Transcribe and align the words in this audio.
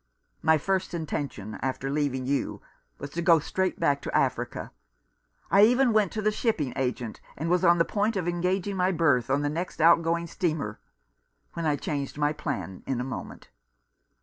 My 0.41 0.57
first 0.57 0.95
intention 0.95 1.59
after 1.61 1.91
leaving 1.91 2.25
you 2.25 2.59
was 2.97 3.11
to 3.11 3.21
go 3.21 3.37
straight 3.37 3.79
back 3.79 4.01
to 4.01 4.17
Africa— 4.17 4.71
I 5.51 5.61
even 5.65 5.93
went 5.93 6.11
to 6.13 6.23
the 6.23 6.31
Shipping 6.31 6.73
Agent, 6.75 7.21
and 7.37 7.51
was 7.51 7.63
on 7.63 7.77
the 7.77 7.85
point 7.85 8.15
of 8.17 8.27
engaging 8.27 8.75
my 8.77 8.91
berth 8.91 9.29
on 9.29 9.43
the 9.43 9.47
next 9.47 9.79
outgoing 9.79 10.25
steamer, 10.25 10.79
when 11.53 11.67
I 11.67 11.75
changed 11.75 12.17
my 12.17 12.33
plan 12.33 12.81
in 12.87 12.99
a 12.99 13.03
moment. 13.03 13.51